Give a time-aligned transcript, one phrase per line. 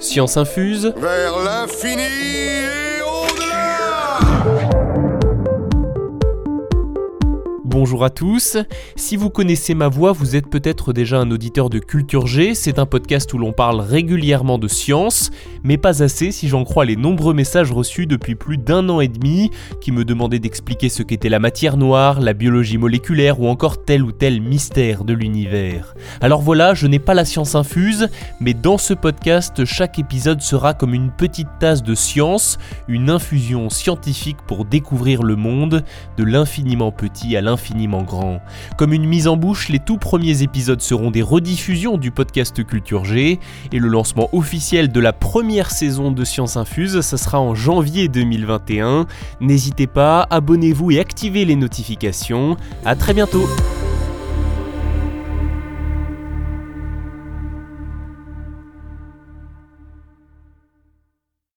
[0.00, 4.18] Science infuse vers l'infini et au-delà
[7.66, 8.56] Bonjour à tous.
[8.96, 12.54] Si vous connaissez ma voix, vous êtes peut-être déjà un auditeur de Culture G.
[12.54, 15.30] C'est un podcast où l'on parle régulièrement de science,
[15.62, 19.08] mais pas assez si j'en crois les nombreux messages reçus depuis plus d'un an et
[19.08, 19.50] demi
[19.80, 24.02] qui me demandaient d'expliquer ce qu'était la matière noire, la biologie moléculaire ou encore tel
[24.02, 25.94] ou tel mystère de l'univers.
[26.20, 28.08] Alors voilà, je n'ai pas la science infuse,
[28.40, 32.58] mais dans ce podcast, chaque épisode sera comme une petite tasse de science,
[32.88, 35.84] une infusion scientifique pour découvrir le monde,
[36.16, 38.40] de l'infiniment petit à l'infiniment infiniment grand.
[38.78, 43.04] Comme une mise en bouche, les tout premiers épisodes seront des rediffusions du podcast Culture
[43.04, 43.38] G,
[43.70, 45.12] et le lancement officiel de la
[45.50, 49.08] première saison de Science Infuse, ça sera en janvier 2021.
[49.40, 52.56] N'hésitez pas, abonnez-vous et activez les notifications.
[52.84, 53.48] A très bientôt